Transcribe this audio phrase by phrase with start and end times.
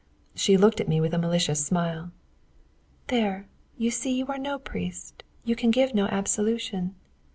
[0.33, 2.11] She looked at me with a malicious smile.
[3.09, 3.45] "There,
[3.77, 6.95] you see you are no priest, and can give no absolution."